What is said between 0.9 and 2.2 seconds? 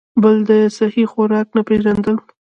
خوراک نۀ پېژندل،